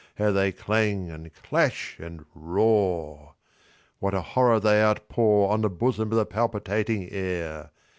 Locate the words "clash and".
1.43-2.25